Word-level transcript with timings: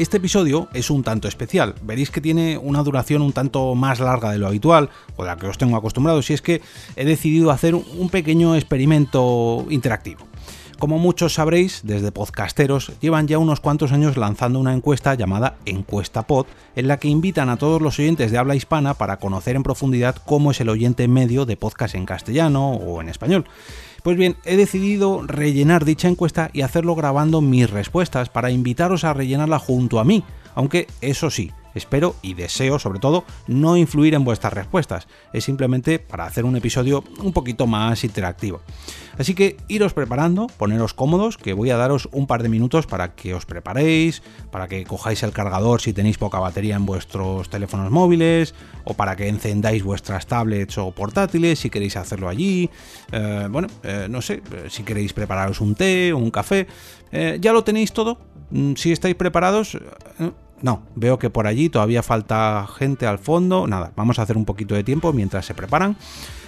Este 0.00 0.16
episodio 0.16 0.66
es 0.72 0.88
un 0.88 1.02
tanto 1.02 1.28
especial. 1.28 1.74
Veréis 1.82 2.10
que 2.10 2.22
tiene 2.22 2.56
una 2.56 2.82
duración 2.82 3.20
un 3.20 3.34
tanto 3.34 3.74
más 3.74 4.00
larga 4.00 4.30
de 4.32 4.38
lo 4.38 4.46
habitual, 4.46 4.88
o 5.16 5.26
la 5.26 5.36
que 5.36 5.46
os 5.46 5.58
tengo 5.58 5.76
acostumbrados, 5.76 6.30
y 6.30 6.32
es 6.32 6.40
que 6.40 6.62
he 6.96 7.04
decidido 7.04 7.50
hacer 7.50 7.74
un 7.74 8.08
pequeño 8.08 8.56
experimento 8.56 9.66
interactivo. 9.68 10.20
Como 10.78 10.98
muchos 10.98 11.34
sabréis, 11.34 11.82
desde 11.84 12.12
podcasteros 12.12 12.92
llevan 13.02 13.28
ya 13.28 13.36
unos 13.36 13.60
cuantos 13.60 13.92
años 13.92 14.16
lanzando 14.16 14.58
una 14.58 14.72
encuesta 14.72 15.12
llamada 15.12 15.56
Encuesta 15.66 16.26
Pod, 16.26 16.46
en 16.76 16.88
la 16.88 16.96
que 16.96 17.08
invitan 17.08 17.50
a 17.50 17.58
todos 17.58 17.82
los 17.82 17.98
oyentes 17.98 18.30
de 18.30 18.38
habla 18.38 18.54
hispana 18.54 18.94
para 18.94 19.18
conocer 19.18 19.54
en 19.54 19.62
profundidad 19.62 20.16
cómo 20.24 20.52
es 20.52 20.60
el 20.62 20.70
oyente 20.70 21.06
medio 21.08 21.44
de 21.44 21.58
podcast 21.58 21.94
en 21.94 22.06
castellano 22.06 22.70
o 22.70 23.02
en 23.02 23.10
español. 23.10 23.44
Pues 24.02 24.16
bien, 24.16 24.36
he 24.44 24.56
decidido 24.56 25.22
rellenar 25.26 25.84
dicha 25.84 26.08
encuesta 26.08 26.50
y 26.52 26.62
hacerlo 26.62 26.94
grabando 26.94 27.40
mis 27.40 27.68
respuestas 27.68 28.30
para 28.30 28.50
invitaros 28.50 29.04
a 29.04 29.12
rellenarla 29.12 29.58
junto 29.58 30.00
a 30.00 30.04
mí, 30.04 30.24
aunque 30.54 30.86
eso 31.02 31.30
sí, 31.30 31.52
Espero 31.74 32.16
y 32.22 32.34
deseo, 32.34 32.78
sobre 32.78 32.98
todo, 32.98 33.24
no 33.46 33.76
influir 33.76 34.14
en 34.14 34.24
vuestras 34.24 34.52
respuestas. 34.52 35.06
Es 35.32 35.44
simplemente 35.44 35.98
para 35.98 36.24
hacer 36.24 36.44
un 36.44 36.56
episodio 36.56 37.04
un 37.22 37.32
poquito 37.32 37.66
más 37.66 38.04
interactivo. 38.04 38.60
Así 39.18 39.34
que 39.34 39.56
iros 39.68 39.92
preparando, 39.92 40.46
poneros 40.46 40.94
cómodos, 40.94 41.36
que 41.36 41.52
voy 41.52 41.70
a 41.70 41.76
daros 41.76 42.08
un 42.12 42.26
par 42.26 42.42
de 42.42 42.48
minutos 42.48 42.86
para 42.86 43.14
que 43.14 43.34
os 43.34 43.44
preparéis, 43.44 44.22
para 44.50 44.66
que 44.66 44.84
cojáis 44.84 45.22
el 45.22 45.32
cargador 45.32 45.80
si 45.80 45.92
tenéis 45.92 46.16
poca 46.16 46.38
batería 46.38 46.76
en 46.76 46.86
vuestros 46.86 47.50
teléfonos 47.50 47.90
móviles, 47.90 48.54
o 48.84 48.94
para 48.94 49.16
que 49.16 49.28
encendáis 49.28 49.82
vuestras 49.82 50.26
tablets 50.26 50.78
o 50.78 50.90
portátiles 50.92 51.58
si 51.58 51.70
queréis 51.70 51.96
hacerlo 51.96 52.28
allí. 52.28 52.70
Eh, 53.12 53.46
bueno, 53.50 53.68
eh, 53.82 54.06
no 54.08 54.22
sé, 54.22 54.42
eh, 54.52 54.66
si 54.68 54.82
queréis 54.82 55.12
prepararos 55.12 55.60
un 55.60 55.74
té 55.74 56.12
o 56.12 56.18
un 56.18 56.30
café. 56.30 56.66
¿Ya 57.12 57.52
lo 57.52 57.64
tenéis 57.64 57.92
todo? 57.92 58.18
Mm, 58.50 58.74
si 58.76 58.92
estáis 58.92 59.16
preparados 59.16 59.76
no, 60.62 60.82
veo 60.94 61.18
que 61.18 61.30
por 61.30 61.46
allí 61.46 61.68
todavía 61.68 62.02
falta 62.02 62.66
gente 62.76 63.06
al 63.06 63.18
fondo. 63.18 63.66
Nada, 63.66 63.92
vamos 63.96 64.18
a 64.18 64.22
hacer 64.22 64.36
un 64.36 64.44
poquito 64.44 64.74
de 64.74 64.84
tiempo 64.84 65.12
mientras 65.12 65.46
se 65.46 65.54
preparan. 65.54 65.96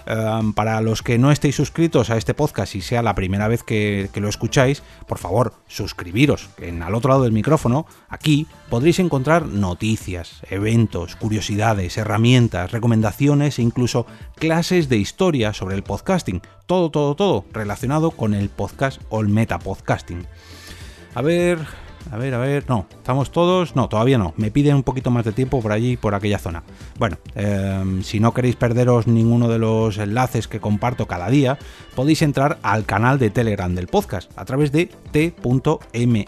Em, 0.07 0.53
para 0.53 0.81
los 0.81 1.03
que 1.03 1.19
no 1.19 1.31
estéis 1.31 1.55
suscritos 1.55 2.11
a 2.11 2.17
este 2.17 2.35
podcast 2.35 2.75
y 2.75 2.81
sea 2.81 3.03
la 3.03 3.15
primera 3.15 3.47
vez 3.49 3.63
que, 3.63 4.11
lo 4.15 4.29
escucháis, 4.29 4.83
por 5.07 5.19
favor, 5.19 5.55
suscribiros. 5.69 6.49
En 6.59 6.83
al 6.83 6.95
otro 6.95 7.11
lado 7.11 7.23
del 7.23 7.33
micrófono, 7.33 7.87
aquí, 8.09 8.47
podréis 8.69 8.99
encontrar 8.99 9.47
noticias, 9.47 10.43
eventos, 10.51 11.17
curiosidades, 11.17 11.97
herramientas, 11.99 12.73
recomendaciones 12.73 13.59
e 13.59 13.63
incluso 13.63 14.07
clases 14.37 14.89
de 14.89 14.97
historia 14.97 15.53
sobre 15.53 15.77
el 15.77 15.83
podcasting. 15.83 16.43
Todo, 16.67 16.91
todo, 16.91 17.15
todo 17.15 17.45
relacionado 17.53 18.11
con 18.11 18.35
el 18.35 18.49
podcast 18.49 19.01
o 19.09 19.21
el 19.21 19.29
metapodcasting. 19.29 20.27
A 21.15 21.23
ver, 21.23 21.59
a 22.11 22.17
ver, 22.17 22.35
a 22.35 22.39
ver, 22.39 22.65
no, 22.69 22.87
estamos 22.91 23.31
todos, 23.31 23.77
no, 23.77 23.89
todavía 23.89 24.19
no, 24.19 24.35
me 24.37 24.51
piden 24.51 24.77
un 24.77 24.83
poquito 24.83 25.11
más 25.11 25.25
de 25.25 25.33
tiempo 25.33 25.61
por 25.61 25.73
allí, 25.73 25.97
por 25.97 26.15
aquella 26.15 26.39
zona. 26.39 26.63
Bueno, 26.99 27.17
em, 27.35 28.03
si 28.03 28.21
no 28.21 28.35
queréis 28.35 28.57
perderos 28.57 29.07
ninguno 29.07 29.49
de 29.49 29.59
los 29.59 29.99
enlaces 29.99 30.49
que 30.49 30.61
comparto 30.61 31.07
cada 31.07 31.29
día, 31.31 31.59
podéis 31.95 32.23
entrar 32.23 32.59
al 32.63 32.85
canal 32.85 33.19
de 33.19 33.31
Telegram 33.31 33.75
del 33.75 33.87
podcast 33.87 34.31
a 34.37 34.45
través 34.45 34.73
de 34.73 34.91
t.me 35.11 36.27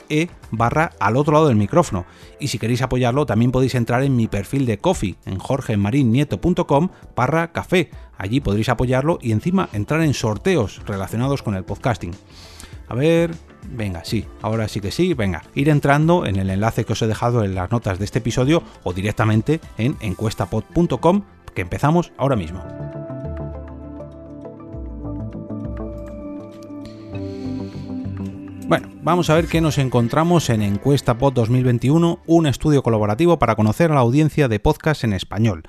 barra 0.50 0.92
al 1.00 1.16
otro 1.16 1.32
lado 1.32 1.48
del 1.48 1.56
micrófono. 1.56 2.06
Y 2.38 2.48
si 2.48 2.58
queréis 2.58 2.82
apoyarlo, 2.82 3.26
también 3.26 3.50
podéis 3.50 3.74
entrar 3.74 4.02
en 4.02 4.16
mi 4.16 4.28
perfil 4.28 4.66
de 4.66 4.78
Coffee 4.78 5.16
en 5.26 5.38
jorgemarinieto.com 5.38 6.88
barra 7.16 7.52
café. 7.52 7.90
Allí 8.16 8.40
podréis 8.40 8.68
apoyarlo 8.68 9.18
y 9.20 9.32
encima 9.32 9.68
entrar 9.72 10.02
en 10.02 10.14
sorteos 10.14 10.80
relacionados 10.86 11.42
con 11.42 11.54
el 11.56 11.64
podcasting. 11.64 12.12
A 12.88 12.94
ver, 12.94 13.34
Venga, 13.70 14.04
sí, 14.04 14.26
ahora 14.42 14.68
sí 14.68 14.80
que 14.80 14.90
sí, 14.90 15.14
venga, 15.14 15.42
ir 15.54 15.68
entrando 15.68 16.26
en 16.26 16.36
el 16.36 16.50
enlace 16.50 16.84
que 16.84 16.92
os 16.92 17.02
he 17.02 17.06
dejado 17.06 17.44
en 17.44 17.54
las 17.54 17.70
notas 17.70 17.98
de 17.98 18.04
este 18.04 18.18
episodio 18.18 18.62
o 18.82 18.92
directamente 18.92 19.60
en 19.78 19.96
encuestapod.com 20.00 21.22
que 21.54 21.62
empezamos 21.62 22.12
ahora 22.16 22.36
mismo. 22.36 22.64
Bueno, 28.66 28.88
vamos 29.02 29.28
a 29.28 29.34
ver 29.34 29.46
qué 29.46 29.60
nos 29.60 29.76
encontramos 29.76 30.48
en 30.48 30.62
Encuesta 30.62 31.18
Pod 31.18 31.34
2021, 31.34 32.20
un 32.26 32.46
estudio 32.46 32.82
colaborativo 32.82 33.38
para 33.38 33.56
conocer 33.56 33.90
a 33.90 33.94
la 33.94 34.00
audiencia 34.00 34.48
de 34.48 34.58
podcast 34.58 35.04
en 35.04 35.12
español. 35.12 35.64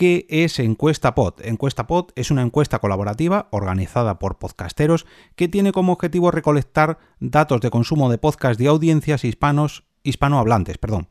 ¿Qué 0.00 0.24
es 0.30 0.58
Encuesta 0.58 1.14
Pod? 1.14 1.42
Encuesta 1.42 1.86
Pod 1.86 2.12
es 2.16 2.30
una 2.30 2.40
encuesta 2.40 2.78
colaborativa 2.78 3.48
organizada 3.50 4.18
por 4.18 4.38
podcasteros 4.38 5.04
que 5.36 5.46
tiene 5.46 5.72
como 5.72 5.92
objetivo 5.92 6.30
recolectar 6.30 6.96
datos 7.18 7.60
de 7.60 7.68
consumo 7.68 8.08
de 8.08 8.16
podcast 8.16 8.58
de 8.58 8.68
audiencias 8.68 9.26
hispanos 9.26 9.84
hispanohablantes, 10.02 10.78
perdón. 10.78 11.08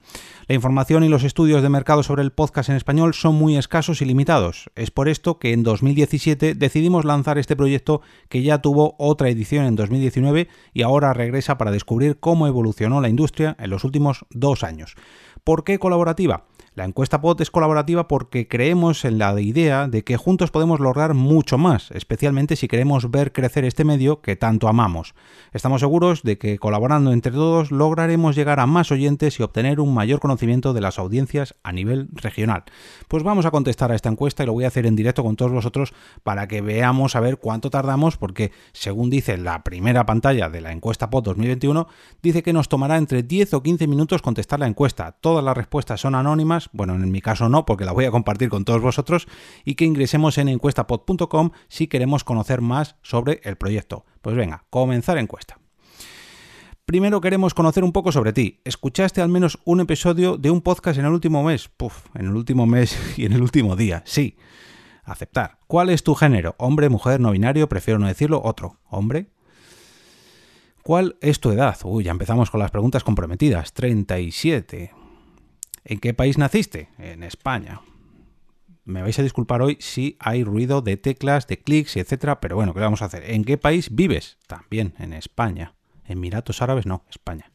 La 0.48 0.56
información 0.56 1.04
y 1.04 1.08
los 1.08 1.24
estudios 1.24 1.62
de 1.62 1.70
mercado 1.70 2.02
sobre 2.02 2.24
el 2.24 2.32
podcast 2.32 2.70
en 2.70 2.78
español 2.78 3.14
son 3.14 3.36
muy 3.36 3.58
escasos 3.58 4.02
y 4.02 4.06
limitados. 4.06 4.72
Es 4.76 4.90
por 4.90 5.08
esto 5.08 5.38
que 5.38 5.54
en 5.54 5.62
2017 5.62 6.56
decidimos 6.56 7.06
lanzar 7.06 7.38
este 7.38 7.56
proyecto 7.56 8.02
que 8.28 8.42
ya 8.42 8.58
tuvo 8.64 8.96
otra 8.98 9.30
edición 9.30 9.66
en 9.66 9.76
2019 9.76 10.48
y 10.74 10.82
ahora 10.82 11.14
regresa 11.14 11.60
para 11.60 11.70
descubrir 11.70 12.20
cómo 12.20 12.48
evolucionó 12.48 13.02
la 13.02 13.10
industria 13.10 13.56
en 13.60 13.70
los 13.70 13.84
últimos 13.84 14.26
dos 14.32 14.64
años. 14.64 14.96
¿Por 15.44 15.64
qué 15.64 15.78
colaborativa? 15.78 16.46
La 16.80 16.86
encuesta 16.86 17.20
POT 17.20 17.42
es 17.42 17.52
colaborativa 17.52 18.08
porque 18.08 18.48
creemos 18.48 19.04
en 19.04 19.18
la 19.18 19.38
idea 19.42 19.90
de 19.90 20.06
que 20.06 20.16
juntos 20.16 20.50
podemos 20.50 20.80
lograr 20.80 21.14
mucho 21.14 21.58
más, 21.58 21.92
especialmente 21.92 22.56
si 22.56 22.70
queremos 22.70 23.12
ver 23.12 23.34
crecer 23.34 23.66
este 23.66 23.84
medio 23.84 24.22
que 24.22 24.38
tanto 24.38 24.70
amamos. 24.70 25.14
Estamos 25.52 25.82
seguros 25.82 26.24
de 26.24 26.38
que 26.38 26.58
colaborando 26.58 27.12
entre 27.12 27.34
todos 27.34 27.72
lograremos 27.72 28.34
llegar 28.38 28.62
a 28.62 28.66
más 28.66 28.94
oyentes 28.94 29.38
y 29.38 29.44
obtener 29.44 29.82
un 29.82 29.94
mayor 29.94 30.22
conocimiento 30.22 30.72
de 30.72 30.80
las 30.80 31.00
audiencias 31.00 31.54
a 31.64 31.74
nivel 31.74 32.08
regional. 32.14 32.64
Pues 33.10 33.24
vamos 33.24 33.46
a 33.46 33.52
contestar 33.52 33.92
a 33.92 33.96
esta 33.96 34.08
encuesta 34.08 34.44
y 34.44 34.46
lo 34.46 34.54
voy 34.54 34.64
a 34.64 34.70
hacer 34.70 34.86
en 34.86 34.96
directo 34.96 35.22
con 35.22 35.36
todos 35.36 35.52
vosotros 35.52 35.94
para 36.24 36.48
que 36.48 36.62
veamos 36.62 37.18
a 37.18 37.20
ver 37.20 37.40
cuánto 37.40 37.70
tardamos 37.70 38.16
porque 38.16 38.54
según 38.72 39.10
dice 39.10 39.38
la 39.38 39.66
primera 39.66 40.06
pantalla 40.06 40.50
de 40.50 40.62
la 40.62 40.72
encuesta 40.72 41.10
POT 41.10 41.26
2021 41.26 41.90
dice 42.22 42.42
que 42.42 42.54
nos 42.54 42.70
tomará 42.70 42.96
entre 42.96 43.22
10 43.22 43.56
o 43.56 43.64
15 43.64 43.86
minutos 43.86 44.22
contestar 44.22 44.62
la 44.62 44.68
encuesta. 44.68 45.12
Todas 45.20 45.44
las 45.44 45.58
respuestas 45.58 46.00
son 46.00 46.16
anónimas 46.16 46.69
bueno, 46.72 46.96
en 46.96 47.12
mi 47.12 47.22
caso 47.22 47.50
no, 47.50 47.66
porque 47.66 47.86
la 47.86 47.92
voy 47.92 48.06
a 48.06 48.12
compartir 48.12 48.50
con 48.50 48.66
todos 48.66 48.82
vosotros, 48.82 49.28
y 49.66 49.76
que 49.76 49.86
ingresemos 49.86 50.38
en 50.38 50.50
encuestapod.com 50.50 51.52
si 51.68 51.88
queremos 51.88 52.24
conocer 52.24 52.62
más 52.62 52.96
sobre 53.02 53.42
el 53.44 53.56
proyecto. 53.56 54.06
Pues 54.22 54.36
venga, 54.36 54.66
comenzar 54.70 55.18
encuesta. 55.18 55.60
Primero 56.90 57.22
queremos 57.22 57.54
conocer 57.54 57.84
un 57.84 57.92
poco 57.92 58.12
sobre 58.12 58.34
ti. 58.34 58.62
¿Escuchaste 58.66 59.22
al 59.22 59.30
menos 59.30 59.60
un 59.64 59.80
episodio 59.80 60.38
de 60.38 60.50
un 60.50 60.62
podcast 60.62 60.98
en 60.98 61.06
el 61.06 61.12
último 61.12 61.44
mes? 61.44 61.70
Puf, 61.70 62.08
en 62.16 62.26
el 62.26 62.36
último 62.36 62.66
mes 62.66 62.98
y 63.18 63.26
en 63.26 63.34
el 63.34 63.44
último 63.44 63.76
día, 63.76 64.02
sí. 64.06 64.38
Aceptar. 65.04 65.60
¿Cuál 65.68 65.92
es 65.92 66.02
tu 66.02 66.16
género? 66.16 66.56
Hombre, 66.58 66.90
mujer, 66.90 67.20
no 67.20 67.30
binario, 67.30 67.70
prefiero 67.70 68.00
no 68.00 68.08
decirlo, 68.08 68.42
otro. 68.44 68.80
Hombre. 68.90 69.30
¿Cuál 70.82 71.18
es 71.22 71.40
tu 71.40 71.52
edad? 71.52 71.78
Uy, 71.84 72.06
ya 72.06 72.12
empezamos 72.12 72.50
con 72.50 72.60
las 72.60 72.72
preguntas 72.72 73.04
comprometidas. 73.04 73.74
37. 73.74 74.92
¿En 75.84 76.00
qué 76.00 76.14
país 76.14 76.38
naciste? 76.38 76.90
En 76.98 77.24
España. 77.24 77.82
Me 78.86 79.02
vais 79.02 79.20
a 79.20 79.24
disculpar 79.24 79.62
hoy 79.62 79.78
si 79.80 80.18
hay 80.20 80.44
ruido 80.44 80.82
de 80.82 80.98
teclas, 80.98 81.46
de 81.48 81.60
clics, 81.60 81.96
etcétera, 81.98 82.40
pero 82.40 82.56
bueno, 82.56 82.74
¿qué 82.74 82.80
vamos 82.80 83.02
a 83.02 83.06
hacer? 83.06 83.30
¿En 83.30 83.44
qué 83.44 83.58
país 83.58 83.96
vives? 83.96 84.38
También 84.48 84.96
en 84.98 85.14
España. 85.14 85.76
Emiratos 86.06 86.62
Árabes 86.62 86.86
no, 86.86 87.04
España. 87.10 87.52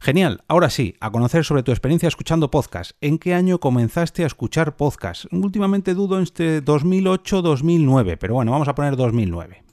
Genial, 0.00 0.44
ahora 0.48 0.70
sí, 0.70 0.94
a 1.00 1.10
conocer 1.10 1.44
sobre 1.44 1.62
tu 1.62 1.72
experiencia 1.72 2.06
escuchando 2.06 2.50
podcast. 2.50 2.92
¿En 3.00 3.18
qué 3.18 3.34
año 3.34 3.58
comenzaste 3.58 4.22
a 4.22 4.26
escuchar 4.26 4.76
podcast? 4.76 5.24
Últimamente 5.32 5.94
dudo 5.94 6.18
entre 6.18 6.64
2008-2009, 6.64 8.16
pero 8.18 8.34
bueno, 8.34 8.52
vamos 8.52 8.68
a 8.68 8.74
poner 8.74 8.96
2009. 8.96 9.65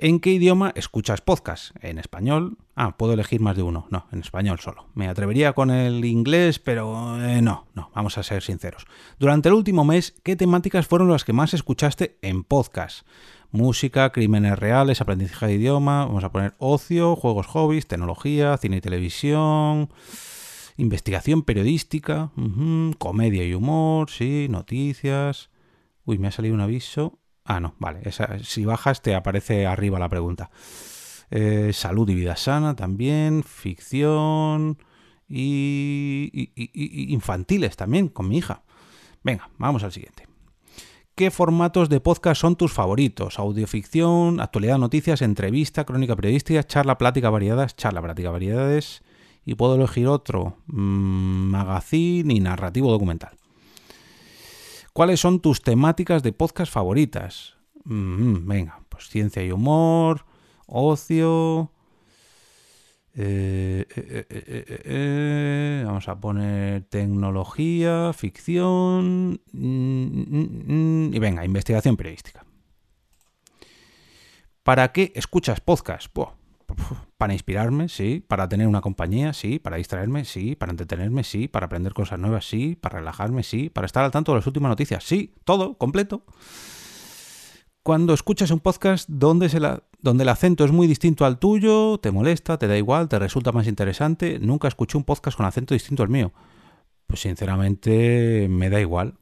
¿En 0.00 0.20
qué 0.20 0.30
idioma 0.30 0.72
escuchas 0.76 1.20
podcast? 1.20 1.74
¿En 1.82 1.98
español? 1.98 2.56
Ah, 2.76 2.96
puedo 2.96 3.14
elegir 3.14 3.40
más 3.40 3.56
de 3.56 3.64
uno. 3.64 3.88
No, 3.90 4.06
en 4.12 4.20
español 4.20 4.60
solo. 4.60 4.86
Me 4.94 5.08
atrevería 5.08 5.54
con 5.54 5.72
el 5.72 6.04
inglés, 6.04 6.60
pero 6.60 7.20
eh, 7.20 7.42
no, 7.42 7.66
no, 7.74 7.90
vamos 7.96 8.16
a 8.16 8.22
ser 8.22 8.44
sinceros. 8.44 8.86
Durante 9.18 9.48
el 9.48 9.56
último 9.56 9.84
mes, 9.84 10.14
¿qué 10.22 10.36
temáticas 10.36 10.86
fueron 10.86 11.10
las 11.10 11.24
que 11.24 11.32
más 11.32 11.52
escuchaste 11.52 12.16
en 12.22 12.44
podcast? 12.44 13.08
Música, 13.50 14.12
crímenes 14.12 14.56
reales, 14.56 15.00
aprendizaje 15.00 15.46
de 15.46 15.54
idioma, 15.54 16.06
vamos 16.06 16.22
a 16.22 16.30
poner 16.30 16.54
ocio, 16.58 17.16
juegos 17.16 17.48
hobbies, 17.48 17.88
tecnología, 17.88 18.56
cine 18.56 18.76
y 18.76 18.80
televisión, 18.80 19.90
investigación 20.76 21.42
periodística, 21.42 22.30
comedia 22.98 23.44
y 23.44 23.52
humor, 23.52 24.10
sí, 24.10 24.46
noticias. 24.48 25.50
Uy, 26.04 26.18
me 26.18 26.28
ha 26.28 26.30
salido 26.30 26.54
un 26.54 26.60
aviso. 26.60 27.18
Ah, 27.48 27.60
no, 27.60 27.74
vale. 27.78 28.02
si 28.42 28.66
bajas 28.66 29.00
te 29.00 29.14
aparece 29.14 29.66
arriba 29.66 29.98
la 29.98 30.10
pregunta. 30.10 30.50
Eh, 31.30 31.72
salud 31.72 32.08
y 32.10 32.14
vida 32.14 32.36
sana 32.36 32.76
también. 32.76 33.42
Ficción. 33.42 34.78
y 35.30 36.52
infantiles 37.12 37.76
también 37.76 38.08
con 38.08 38.28
mi 38.28 38.38
hija. 38.38 38.62
Venga, 39.22 39.50
vamos 39.56 39.82
al 39.82 39.92
siguiente. 39.92 40.28
¿Qué 41.14 41.30
formatos 41.30 41.88
de 41.88 42.00
podcast 42.00 42.40
son 42.40 42.54
tus 42.54 42.72
favoritos? 42.72 43.38
Audioficción, 43.38 44.40
actualidad, 44.40 44.78
noticias, 44.78 45.22
entrevista, 45.22 45.84
crónica 45.84 46.14
periodística, 46.14 46.62
charla, 46.62 46.98
plática, 46.98 47.30
variedades, 47.30 47.74
charla, 47.74 48.02
plática, 48.02 48.30
variedades. 48.30 49.02
Y 49.44 49.54
puedo 49.54 49.74
elegir 49.74 50.06
otro, 50.06 50.58
mm, 50.66 51.50
magazine 51.50 52.34
y 52.34 52.40
narrativo 52.40 52.92
documental. 52.92 53.37
¿Cuáles 54.92 55.20
son 55.20 55.40
tus 55.40 55.62
temáticas 55.62 56.22
de 56.22 56.32
podcast 56.32 56.72
favoritas? 56.72 57.56
Mm, 57.84 58.46
venga, 58.46 58.80
pues 58.88 59.08
ciencia 59.08 59.44
y 59.44 59.52
humor, 59.52 60.24
ocio, 60.66 61.72
eh, 63.20 63.84
eh, 63.96 64.26
eh, 64.30 65.82
vamos 65.84 66.06
a 66.08 66.20
poner 66.20 66.84
tecnología, 66.84 68.12
ficción 68.12 69.40
mm, 69.50 70.04
mm, 70.04 71.08
mm, 71.08 71.14
y 71.14 71.18
venga, 71.18 71.44
investigación 71.44 71.96
periodística. 71.96 72.44
¿Para 74.62 74.92
qué 74.92 75.10
escuchas 75.16 75.60
podcast? 75.60 76.14
Para 77.18 77.32
inspirarme, 77.32 77.88
sí. 77.88 78.24
Para 78.26 78.48
tener 78.48 78.66
una 78.66 78.80
compañía, 78.80 79.32
sí. 79.32 79.58
Para 79.58 79.76
distraerme, 79.76 80.24
sí. 80.24 80.56
Para 80.56 80.70
entretenerme, 80.70 81.24
sí. 81.24 81.48
Para 81.48 81.66
aprender 81.66 81.94
cosas 81.94 82.18
nuevas, 82.18 82.48
sí. 82.48 82.76
Para 82.80 82.98
relajarme, 82.98 83.42
sí. 83.42 83.70
Para 83.70 83.86
estar 83.86 84.04
al 84.04 84.10
tanto 84.10 84.32
de 84.32 84.38
las 84.38 84.46
últimas 84.46 84.70
noticias, 84.70 85.04
sí. 85.04 85.34
Todo, 85.44 85.76
completo 85.78 86.24
cuando 87.88 88.12
escuchas 88.12 88.50
un 88.50 88.60
podcast 88.60 89.08
donde, 89.08 89.48
se 89.48 89.60
la, 89.60 89.82
donde 90.02 90.24
el 90.24 90.28
acento 90.28 90.62
es 90.62 90.72
muy 90.72 90.86
distinto 90.86 91.24
al 91.24 91.38
tuyo, 91.38 91.96
te 91.96 92.10
molesta, 92.10 92.58
te 92.58 92.66
da 92.66 92.76
igual, 92.76 93.08
te 93.08 93.18
resulta 93.18 93.50
más 93.50 93.66
interesante. 93.66 94.38
Nunca 94.40 94.68
escuché 94.68 94.98
un 94.98 95.04
podcast 95.04 95.38
con 95.38 95.46
acento 95.46 95.72
distinto 95.72 96.02
al 96.02 96.10
mío. 96.10 96.30
Pues 97.06 97.20
sinceramente 97.20 98.46
me 98.50 98.68
da 98.68 98.78
igual. 98.78 99.14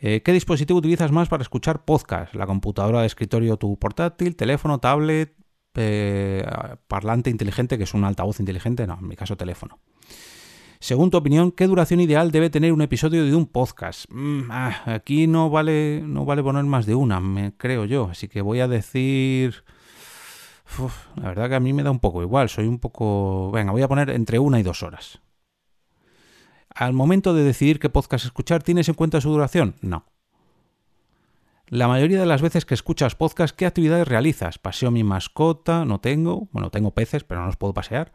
Eh, 0.00 0.20
¿Qué 0.22 0.32
dispositivo 0.34 0.78
utilizas 0.78 1.12
más 1.12 1.30
para 1.30 1.42
escuchar 1.42 1.86
podcast? 1.86 2.34
¿La 2.34 2.46
computadora 2.46 3.00
de 3.00 3.06
escritorio, 3.06 3.56
tu 3.56 3.78
portátil, 3.78 4.36
teléfono, 4.36 4.78
tablet, 4.78 5.34
eh, 5.76 6.44
parlante 6.88 7.30
inteligente, 7.30 7.78
que 7.78 7.84
es 7.84 7.94
un 7.94 8.04
altavoz 8.04 8.40
inteligente? 8.40 8.86
No, 8.86 8.98
en 9.00 9.08
mi 9.08 9.16
caso 9.16 9.36
teléfono. 9.36 9.78
Según 10.80 11.10
tu 11.10 11.16
opinión, 11.16 11.50
¿qué 11.50 11.66
duración 11.66 12.00
ideal 12.00 12.30
debe 12.30 12.50
tener 12.50 12.72
un 12.72 12.82
episodio 12.82 13.24
de 13.24 13.34
un 13.34 13.46
podcast? 13.46 14.04
Mm, 14.10 14.50
ah, 14.50 14.82
aquí 14.84 15.26
no 15.26 15.48
vale, 15.48 16.02
no 16.04 16.26
vale 16.26 16.42
poner 16.42 16.64
más 16.64 16.84
de 16.84 16.94
una, 16.94 17.20
me 17.20 17.56
creo 17.56 17.86
yo. 17.86 18.08
Así 18.10 18.28
que 18.28 18.42
voy 18.42 18.60
a 18.60 18.68
decir... 18.68 19.64
la 21.16 21.28
verdad 21.28 21.48
que 21.48 21.54
a 21.54 21.60
mí 21.60 21.72
me 21.72 21.82
da 21.82 21.90
un 21.90 22.00
poco 22.00 22.22
igual. 22.22 22.50
Soy 22.50 22.66
un 22.66 22.78
poco... 22.78 23.50
Venga, 23.50 23.72
voy 23.72 23.80
a 23.80 23.88
poner 23.88 24.10
entre 24.10 24.38
una 24.38 24.60
y 24.60 24.62
dos 24.62 24.82
horas. 24.82 25.20
Al 26.68 26.92
momento 26.92 27.32
de 27.32 27.44
decidir 27.44 27.78
qué 27.78 27.88
podcast 27.88 28.26
escuchar, 28.26 28.62
¿tienes 28.62 28.88
en 28.88 28.94
cuenta 28.94 29.20
su 29.22 29.30
duración? 29.30 29.76
No. 29.80 30.04
La 31.74 31.88
mayoría 31.88 32.20
de 32.20 32.26
las 32.26 32.40
veces 32.40 32.64
que 32.64 32.74
escuchas 32.74 33.16
podcast, 33.16 33.52
¿qué 33.52 33.66
actividades 33.66 34.06
realizas? 34.06 34.58
Paseo 34.58 34.92
mi 34.92 35.02
mascota, 35.02 35.84
no 35.84 35.98
tengo, 35.98 36.46
bueno, 36.52 36.70
tengo 36.70 36.92
peces, 36.92 37.24
pero 37.24 37.40
no 37.40 37.48
los 37.48 37.56
puedo 37.56 37.74
pasear. 37.74 38.12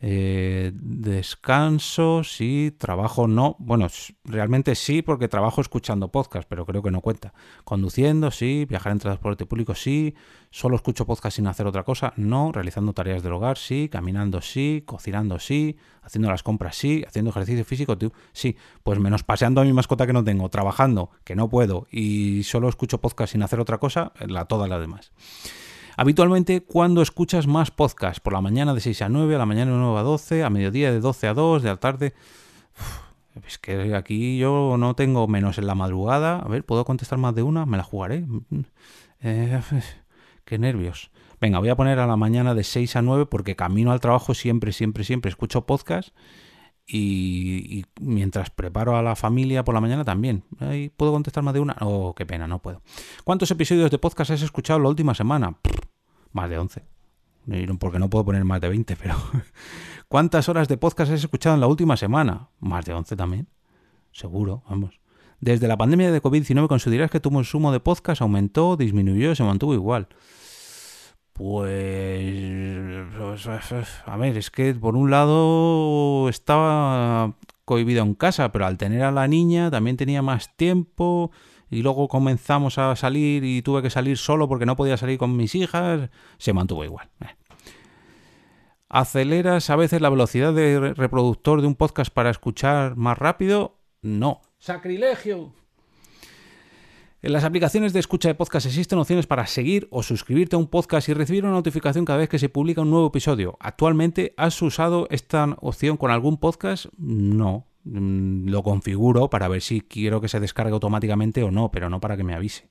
Eh, 0.00 0.70
descanso, 0.74 2.22
sí, 2.22 2.74
trabajo 2.78 3.26
no. 3.26 3.56
Bueno, 3.58 3.88
realmente 4.24 4.74
sí, 4.74 5.02
porque 5.02 5.28
trabajo 5.28 5.60
escuchando 5.60 6.12
podcast, 6.12 6.48
pero 6.48 6.64
creo 6.66 6.82
que 6.82 6.90
no 6.90 7.00
cuenta. 7.00 7.34
Conduciendo, 7.64 8.30
sí, 8.30 8.64
viajar 8.68 8.92
en 8.92 8.98
transporte 8.98 9.46
público, 9.46 9.74
sí. 9.74 10.14
Solo 10.50 10.76
escucho 10.76 11.04
podcast 11.04 11.36
sin 11.36 11.46
hacer 11.46 11.66
otra 11.66 11.82
cosa, 11.82 12.12
no. 12.16 12.52
Realizando 12.52 12.92
tareas 12.92 13.22
del 13.22 13.32
hogar, 13.32 13.58
sí. 13.58 13.88
Caminando, 13.90 14.40
sí. 14.40 14.82
Cocinando, 14.86 15.38
sí. 15.38 15.76
Haciendo 16.02 16.30
las 16.30 16.42
compras, 16.42 16.76
sí. 16.76 17.04
Haciendo 17.06 17.30
ejercicio 17.30 17.64
físico, 17.64 17.96
sí. 18.32 18.56
Pues 18.82 18.98
menos 19.00 19.24
paseando 19.24 19.60
a 19.60 19.64
mi 19.64 19.72
mascota 19.72 20.06
que 20.06 20.12
no 20.12 20.24
tengo, 20.24 20.48
trabajando, 20.48 21.10
que 21.24 21.34
no 21.34 21.48
puedo, 21.48 21.86
y 21.90 22.42
solo 22.44 22.68
escucho 22.68 23.00
podcast 23.00 23.32
sin 23.32 23.42
hacer 23.42 23.60
otra 23.60 23.78
cosa, 23.78 24.12
la, 24.26 24.46
todas 24.46 24.68
las 24.68 24.80
demás. 24.80 25.12
Habitualmente, 26.00 26.60
cuando 26.60 27.02
escuchas 27.02 27.48
más 27.48 27.72
podcasts? 27.72 28.20
Por 28.20 28.32
la 28.32 28.40
mañana 28.40 28.72
de 28.72 28.80
6 28.80 29.02
a 29.02 29.08
9, 29.08 29.34
a 29.34 29.38
la 29.38 29.46
mañana 29.46 29.72
de 29.72 29.78
9 29.78 29.98
a 29.98 30.02
12, 30.04 30.44
a 30.44 30.48
mediodía 30.48 30.92
de 30.92 31.00
12 31.00 31.26
a 31.26 31.34
2, 31.34 31.64
de 31.64 31.68
la 31.70 31.76
tarde. 31.78 32.14
es 33.44 33.58
que 33.58 33.96
aquí 33.96 34.38
yo 34.38 34.76
no 34.78 34.94
tengo 34.94 35.26
menos 35.26 35.58
en 35.58 35.66
la 35.66 35.74
madrugada. 35.74 36.38
A 36.38 36.46
ver, 36.46 36.64
¿puedo 36.64 36.84
contestar 36.84 37.18
más 37.18 37.34
de 37.34 37.42
una? 37.42 37.66
Me 37.66 37.76
la 37.76 37.82
jugaré. 37.82 38.24
Eh, 39.22 39.60
qué 40.44 40.56
nervios. 40.56 41.10
Venga, 41.40 41.58
voy 41.58 41.68
a 41.68 41.74
poner 41.74 41.98
a 41.98 42.06
la 42.06 42.16
mañana 42.16 42.54
de 42.54 42.62
6 42.62 42.94
a 42.94 43.02
9 43.02 43.26
porque 43.26 43.56
camino 43.56 43.90
al 43.90 43.98
trabajo 43.98 44.34
siempre, 44.34 44.70
siempre, 44.70 45.02
siempre 45.02 45.30
escucho 45.30 45.66
podcast 45.66 46.10
y, 46.86 47.84
mientras 48.00 48.50
preparo 48.50 48.96
a 48.96 49.02
la 49.02 49.16
familia 49.16 49.64
por 49.64 49.74
la 49.74 49.80
mañana 49.80 50.04
también. 50.04 50.44
¿Puedo 50.96 51.10
contestar 51.10 51.42
más 51.42 51.54
de 51.54 51.60
una? 51.60 51.76
Oh, 51.80 52.14
qué 52.14 52.24
pena, 52.24 52.46
no 52.46 52.62
puedo. 52.62 52.82
¿Cuántos 53.24 53.50
episodios 53.50 53.90
de 53.90 53.98
podcast 53.98 54.30
has 54.30 54.42
escuchado 54.42 54.78
la 54.78 54.88
última 54.88 55.14
semana? 55.14 55.56
Más 56.32 56.50
de 56.50 56.58
11. 56.58 56.84
Porque 57.78 57.98
no 57.98 58.10
puedo 58.10 58.26
poner 58.26 58.44
más 58.44 58.60
de 58.60 58.68
20, 58.68 58.96
pero... 58.96 59.14
¿Cuántas 60.08 60.48
horas 60.48 60.68
de 60.68 60.78
podcast 60.78 61.12
has 61.12 61.20
escuchado 61.20 61.54
en 61.54 61.60
la 61.60 61.66
última 61.66 61.96
semana? 61.96 62.48
Más 62.60 62.84
de 62.84 62.94
11 62.94 63.14
también. 63.16 63.48
Seguro, 64.12 64.62
vamos. 64.68 65.00
Desde 65.40 65.68
la 65.68 65.76
pandemia 65.76 66.10
de 66.10 66.22
COVID-19, 66.22 66.66
¿consideras 66.66 67.10
que 67.10 67.20
tu 67.20 67.30
consumo 67.30 67.72
de 67.72 67.80
podcast 67.80 68.22
aumentó, 68.22 68.76
disminuyó, 68.76 69.34
se 69.34 69.44
mantuvo 69.44 69.74
igual? 69.74 70.08
Pues, 71.32 72.26
a 74.06 74.16
ver, 74.16 74.36
es 74.36 74.50
que 74.50 74.74
por 74.74 74.96
un 74.96 75.10
lado 75.10 76.28
estaba 76.28 77.34
cohibido 77.64 78.02
en 78.02 78.14
casa, 78.14 78.50
pero 78.50 78.66
al 78.66 78.78
tener 78.78 79.02
a 79.02 79.12
la 79.12 79.28
niña 79.28 79.70
también 79.70 79.96
tenía 79.96 80.22
más 80.22 80.56
tiempo 80.56 81.30
y 81.70 81.82
luego 81.82 82.08
comenzamos 82.08 82.78
a 82.78 82.94
salir 82.96 83.44
y 83.44 83.62
tuve 83.62 83.82
que 83.82 83.90
salir 83.90 84.16
solo 84.16 84.48
porque 84.48 84.66
no 84.66 84.76
podía 84.76 84.96
salir 84.96 85.18
con 85.18 85.36
mis 85.36 85.54
hijas, 85.54 86.10
se 86.38 86.52
mantuvo 86.52 86.84
igual. 86.84 87.08
Eh. 87.20 87.26
¿Aceleras 88.88 89.68
a 89.68 89.76
veces 89.76 90.00
la 90.00 90.08
velocidad 90.08 90.54
de 90.54 90.94
reproductor 90.94 91.60
de 91.60 91.66
un 91.66 91.74
podcast 91.74 92.12
para 92.12 92.30
escuchar 92.30 92.96
más 92.96 93.18
rápido? 93.18 93.78
No. 94.00 94.40
¡Sacrilegio! 94.58 95.52
En 97.20 97.32
las 97.32 97.44
aplicaciones 97.44 97.92
de 97.92 98.00
escucha 98.00 98.28
de 98.28 98.36
podcast 98.36 98.66
existen 98.66 98.98
opciones 98.98 99.26
para 99.26 99.46
seguir 99.46 99.88
o 99.90 100.02
suscribirte 100.02 100.56
a 100.56 100.58
un 100.58 100.68
podcast 100.68 101.08
y 101.08 101.14
recibir 101.14 101.44
una 101.44 101.52
notificación 101.52 102.04
cada 102.04 102.20
vez 102.20 102.28
que 102.28 102.38
se 102.38 102.48
publica 102.48 102.80
un 102.80 102.90
nuevo 102.90 103.08
episodio. 103.08 103.56
¿Actualmente 103.60 104.34
has 104.36 104.62
usado 104.62 105.08
esta 105.10 105.56
opción 105.60 105.96
con 105.96 106.10
algún 106.10 106.38
podcast? 106.38 106.86
No. 106.96 107.67
Mm, 107.90 108.48
lo 108.48 108.62
configuro 108.62 109.30
para 109.30 109.48
ver 109.48 109.62
si 109.62 109.80
quiero 109.80 110.20
que 110.20 110.28
se 110.28 110.40
descargue 110.40 110.72
automáticamente 110.72 111.42
o 111.42 111.50
no, 111.50 111.70
pero 111.70 111.88
no 111.88 112.00
para 112.00 112.16
que 112.16 112.24
me 112.24 112.34
avise. 112.34 112.68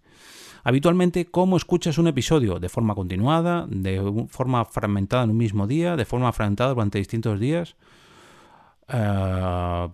Habitualmente, 0.63 1.25
¿cómo 1.25 1.57
escuchas 1.57 1.97
un 1.97 2.07
episodio? 2.07 2.59
¿De 2.59 2.69
forma 2.69 2.93
continuada? 2.93 3.65
¿De 3.69 4.27
forma 4.29 4.65
fragmentada 4.65 5.24
en 5.24 5.31
un 5.31 5.38
mismo 5.38 5.65
día? 5.65 5.95
¿De 5.95 6.05
forma 6.05 6.31
fragmentada 6.33 6.71
durante 6.71 6.97
distintos 6.97 7.39
días? 7.39 7.75
Uh, 8.89 9.89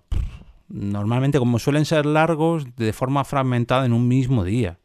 Normalmente, 0.73 1.37
como 1.37 1.59
suelen 1.59 1.85
ser 1.85 2.05
largos, 2.07 2.75
de 2.75 2.93
forma 2.93 3.23
fragmentada 3.23 3.85
en 3.85 3.93
un 3.93 4.07
mismo 4.07 4.43
día. 4.43 4.79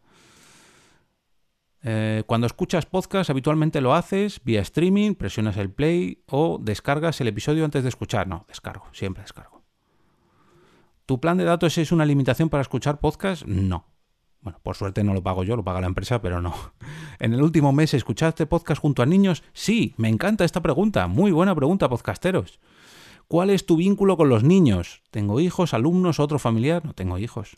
Eh, 1.83 2.25
cuando 2.27 2.47
escuchas 2.47 2.85
podcast, 2.85 3.31
habitualmente 3.31 3.81
lo 3.81 3.95
haces 3.95 4.43
vía 4.45 4.61
streaming, 4.61 5.15
presionas 5.15 5.57
el 5.57 5.71
play 5.71 6.23
o 6.27 6.59
descargas 6.61 7.23
el 7.23 7.29
episodio 7.29 7.65
antes 7.65 7.85
de 7.85 7.89
escuchar. 7.89 8.27
No, 8.27 8.45
descargo, 8.49 8.85
siempre 8.93 9.23
descargo. 9.23 9.58
¿Tu 11.09 11.19
plan 11.21 11.39
de 11.39 11.45
datos 11.45 11.79
es 11.79 11.91
una 11.91 12.05
limitación 12.05 12.51
para 12.51 12.61
escuchar 12.61 13.01
podcast? 13.01 13.47
No. 13.47 13.87
Bueno, 14.43 14.61
por 14.63 14.77
suerte 14.77 15.03
no 15.03 15.15
lo 15.15 15.23
pago 15.23 15.43
yo, 15.43 15.57
lo 15.57 15.65
paga 15.65 15.81
la 15.81 15.87
empresa, 15.87 16.21
pero 16.21 16.43
no. 16.43 16.55
¿En 17.19 17.33
el 17.33 17.41
último 17.41 17.73
mes 17.73 17.95
escuchaste 17.95 18.45
podcast 18.45 18.79
junto 18.79 19.01
a 19.01 19.07
niños? 19.07 19.43
Sí, 19.55 19.95
me 19.97 20.11
encanta 20.11 20.45
esta 20.45 20.61
pregunta. 20.61 21.07
Muy 21.07 21.33
buena 21.33 21.55
pregunta, 21.55 21.89
podcasteros. 21.89 22.61
¿Cuál 23.27 23.49
es 23.49 23.65
tu 23.65 23.77
vínculo 23.77 24.19
con 24.19 24.29
los 24.29 24.45
niños? 24.45 25.03
¿Tengo 25.11 25.41
hijos, 25.41 25.73
alumnos, 25.73 26.21
otro 26.21 26.39
familiar? 26.39 26.85
No 26.85 26.93
tengo 26.93 27.17
hijos. 27.17 27.57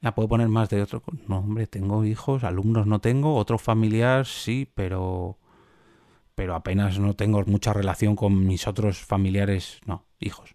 Ya 0.00 0.14
puedo 0.14 0.28
poner 0.28 0.46
más 0.46 0.68
de 0.68 0.82
otro. 0.82 1.02
No, 1.26 1.38
hombre, 1.38 1.66
tengo 1.66 2.04
hijos, 2.04 2.44
alumnos 2.44 2.86
no 2.86 3.00
tengo, 3.00 3.34
otro 3.34 3.58
familiar 3.58 4.24
sí, 4.24 4.70
pero. 4.72 5.36
Pero 6.36 6.54
apenas 6.54 7.00
no 7.00 7.14
tengo 7.14 7.42
mucha 7.44 7.72
relación 7.72 8.14
con 8.14 8.46
mis 8.46 8.68
otros 8.68 8.98
familiares, 8.98 9.80
no, 9.84 10.04
hijos. 10.20 10.54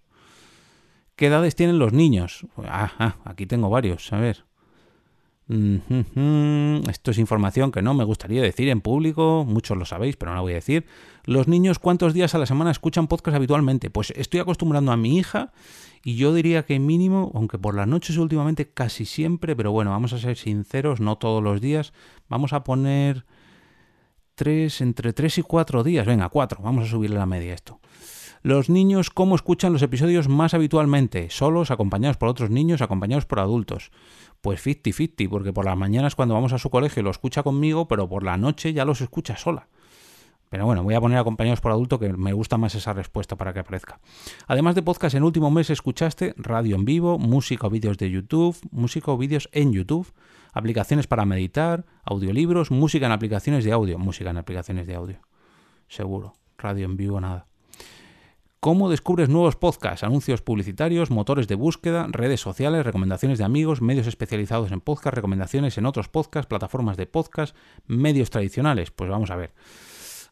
¿Qué 1.18 1.26
edades 1.26 1.56
tienen 1.56 1.80
los 1.80 1.94
niños? 1.94 2.46
Ah, 2.64 2.94
ah 3.00 3.16
aquí 3.26 3.48
tengo 3.48 3.72
varios, 3.72 4.14
a 4.14 4.20
ver. 4.20 4.46
Esto 5.50 7.12
es 7.12 7.18
información 7.18 7.72
que 7.72 7.82
no 7.82 7.96
me 7.96 8.04
gustaría 8.04 8.42
decir 8.42 8.70
en 8.70 8.82
público, 8.82 9.44
muchos 9.48 9.78
lo 9.78 9.86
sabéis, 9.86 10.16
pero 10.16 10.30
no 10.30 10.36
la 10.36 10.42
voy 10.42 10.52
a 10.52 10.56
decir. 10.56 10.86
Los 11.26 11.48
niños, 11.48 11.80
¿cuántos 11.80 12.14
días 12.14 12.36
a 12.36 12.38
la 12.38 12.46
semana 12.46 12.70
escuchan 12.70 13.08
podcast 13.08 13.36
habitualmente? 13.36 13.90
Pues 13.90 14.12
estoy 14.16 14.42
acostumbrando 14.42 14.92
a 14.92 14.98
mi 14.98 15.18
hija 15.18 15.54
y 16.04 16.18
yo 16.18 16.36
diría 16.36 16.66
que 16.66 16.78
mínimo, 16.78 17.32
aunque 17.34 17.58
por 17.58 17.74
las 17.74 17.88
noches 17.88 18.18
últimamente 18.18 18.70
casi 18.70 19.06
siempre, 19.06 19.56
pero 19.56 19.72
bueno, 19.72 19.90
vamos 19.90 20.14
a 20.14 20.20
ser 20.20 20.38
sinceros, 20.38 21.00
no 21.00 21.18
todos 21.18 21.42
los 21.42 21.62
días, 21.62 21.94
vamos 22.30 22.54
a 22.54 22.64
poner 22.64 23.26
tres, 24.36 24.82
entre 24.82 25.14
tres 25.14 25.40
y 25.40 25.42
cuatro 25.42 25.84
días, 25.84 26.06
venga, 26.06 26.30
cuatro, 26.30 26.60
vamos 26.62 26.86
a 26.86 26.92
subirle 26.92 27.18
la 27.18 27.26
media 27.26 27.56
esto. 27.56 27.80
Los 28.44 28.70
niños, 28.70 29.10
¿cómo 29.10 29.36
escuchan 29.36 29.74
los 29.74 29.82
episodios 29.82 30.30
más 30.30 30.54
habitualmente? 30.54 31.30
¿Solos, 31.30 31.72
acompañados 31.72 32.18
por 32.18 32.30
otros 32.30 32.50
niños, 32.50 32.82
acompañados 32.82 33.26
por 33.26 33.40
adultos? 33.40 33.92
Pues 34.42 34.66
50-50, 34.66 35.30
porque 35.30 35.54
por 35.54 35.66
las 35.66 35.78
mañanas 35.78 36.16
cuando 36.16 36.36
vamos 36.36 36.54
a 36.54 36.60
su 36.60 36.70
colegio 36.70 37.02
lo 37.04 37.10
escucha 37.10 37.44
conmigo, 37.44 37.88
pero 37.88 38.08
por 38.08 38.24
la 38.24 38.38
noche 38.38 38.74
ya 38.74 38.86
los 38.86 39.02
escucha 39.02 39.38
sola. 39.38 39.68
Pero 40.50 40.66
bueno, 40.66 40.84
voy 40.84 40.94
a 40.94 41.02
poner 41.02 41.18
acompañados 41.18 41.60
por 41.60 41.72
adulto 41.72 42.00
que 42.00 42.14
me 42.14 42.32
gusta 42.32 42.58
más 42.58 42.74
esa 42.76 42.94
respuesta 42.94 43.36
para 43.36 43.54
que 43.54 43.60
aparezca. 43.60 44.00
Además 44.48 44.76
de 44.76 44.84
podcast, 44.84 45.16
en 45.16 45.24
último 45.24 45.52
mes 45.52 45.70
escuchaste 45.70 46.34
radio 46.38 46.76
en 46.76 46.86
vivo, 46.86 47.20
música 47.20 47.68
o 47.68 47.70
vídeos 47.70 47.98
de 47.98 48.10
YouTube, 48.10 48.56
música 48.72 49.12
o 49.12 49.18
vídeos 49.18 49.50
en 49.52 49.74
YouTube, 49.74 50.08
aplicaciones 50.54 51.08
para 51.08 51.26
meditar, 51.26 51.86
audiolibros, 52.04 52.72
música 52.72 53.08
en 53.08 53.12
aplicaciones 53.12 53.66
de 53.66 53.74
audio, 53.74 54.00
música 54.00 54.30
en 54.30 54.38
aplicaciones 54.38 54.88
de 54.88 54.96
audio. 54.96 55.20
Seguro, 55.90 56.34
radio 56.58 56.86
en 56.86 56.96
vivo 56.96 57.20
nada. 57.20 57.48
¿Cómo 58.60 58.90
descubres 58.90 59.30
nuevos 59.30 59.56
podcasts, 59.56 60.04
anuncios 60.04 60.42
publicitarios, 60.42 61.12
motores 61.12 61.48
de 61.48 61.54
búsqueda, 61.54 62.08
redes 62.10 62.42
sociales, 62.42 62.84
recomendaciones 62.84 63.38
de 63.38 63.44
amigos, 63.44 63.84
medios 63.84 64.08
especializados 64.08 64.72
en 64.72 64.82
podcast, 64.82 65.16
recomendaciones 65.16 65.78
en 65.78 65.86
otros 65.86 66.10
podcasts, 66.10 66.50
plataformas 66.50 66.98
de 66.98 67.06
podcast, 67.06 67.56
medios 67.86 68.32
tradicionales? 68.32 68.90
Pues 68.90 69.12
vamos 69.12 69.30
a 69.30 69.36
ver. 69.36 69.54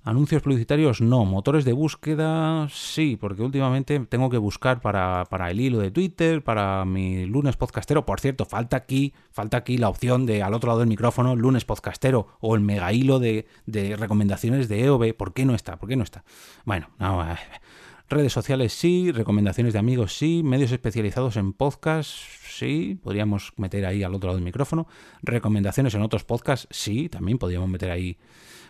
Anuncios 0.03 0.41
publicitarios 0.41 1.01
no, 1.01 1.23
motores 1.25 1.65
de 1.65 1.73
búsqueda 1.73 2.67
sí, 2.69 3.15
porque 3.15 3.43
últimamente 3.43 3.99
tengo 3.99 4.31
que 4.31 4.39
buscar 4.39 4.81
para, 4.81 5.27
el 5.51 5.59
hilo 5.59 5.77
de 5.77 5.91
Twitter, 5.91 6.43
para 6.43 6.83
mi 6.83 7.27
lunes 7.27 7.57
podcastero. 7.57 8.07
Por 8.07 8.19
cierto, 8.19 8.45
falta 8.45 8.75
aquí, 8.75 9.13
falta 9.31 9.57
aquí 9.57 9.77
la 9.77 9.89
opción 9.89 10.25
de 10.25 10.41
al 10.41 10.55
otro 10.55 10.69
lado 10.69 10.79
del 10.79 10.89
micrófono, 10.89 11.35
lunes 11.35 11.63
podcastero 11.63 12.27
o 12.39 12.55
el 12.55 12.61
mega 12.61 12.91
hilo 12.91 13.19
de, 13.19 13.45
de 13.67 13.95
recomendaciones 13.95 14.67
de 14.67 14.83
EOB. 14.83 15.13
¿Por 15.15 15.33
qué 15.33 15.45
no 15.45 15.53
está? 15.53 15.77
¿Por 15.77 15.89
qué 15.89 15.95
no 15.95 16.03
está? 16.03 16.23
Bueno, 16.65 16.89
no, 16.97 17.23
Redes 18.07 18.33
sociales 18.33 18.71
sí, 18.73 19.11
recomendaciones 19.11 19.73
de 19.73 19.79
amigos 19.79 20.15
sí, 20.15 20.43
medios 20.43 20.71
especializados 20.71 21.37
en 21.37 21.53
podcast 21.53 22.11
sí, 22.47 22.99
podríamos 23.01 23.51
meter 23.57 23.83
ahí 23.85 24.03
al 24.03 24.13
otro 24.13 24.27
lado 24.27 24.37
del 24.37 24.45
micrófono. 24.45 24.87
Recomendaciones 25.23 25.95
en 25.95 26.03
otros 26.03 26.23
podcasts 26.23 26.67
sí, 26.69 27.09
también 27.09 27.39
podríamos 27.39 27.67
meter 27.67 27.89
ahí 27.89 28.17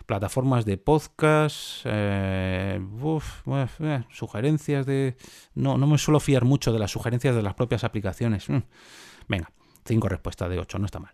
plataformas 0.06 0.64
de 0.64 0.78
podcast, 0.78 1.82
eh, 1.84 2.80
eh, 2.80 4.04
sugerencias 4.10 4.86
de... 4.86 5.16
No, 5.54 5.76
no 5.76 5.86
me 5.86 5.98
suelo 5.98 6.18
fiar 6.20 6.44
mucho 6.44 6.72
de 6.72 6.78
las 6.78 6.92
sugerencias 6.92 7.34
de 7.34 7.42
las 7.42 7.54
propias 7.54 7.84
aplicaciones. 7.84 8.48
Mm. 8.48 8.62
Venga, 9.28 9.50
cinco 9.84 10.08
respuestas 10.08 10.48
de 10.48 10.58
ocho, 10.58 10.78
no 10.78 10.86
está 10.86 10.98
mal. 10.98 11.12